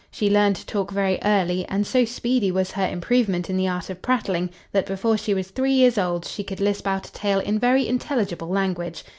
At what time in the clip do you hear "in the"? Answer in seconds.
3.51-3.67